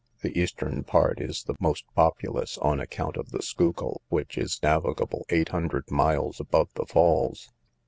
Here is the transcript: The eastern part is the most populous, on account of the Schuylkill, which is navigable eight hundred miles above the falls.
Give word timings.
The 0.23 0.35
eastern 0.35 0.83
part 0.83 1.21
is 1.21 1.43
the 1.43 1.53
most 1.59 1.85
populous, 1.93 2.57
on 2.57 2.79
account 2.79 3.17
of 3.17 3.29
the 3.29 3.43
Schuylkill, 3.43 4.01
which 4.09 4.35
is 4.35 4.59
navigable 4.63 5.27
eight 5.29 5.49
hundred 5.49 5.91
miles 5.91 6.39
above 6.39 6.69
the 6.73 6.87
falls. 6.87 7.51